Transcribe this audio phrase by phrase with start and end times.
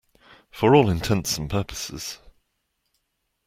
[0.49, 2.17] For all intents and purposes.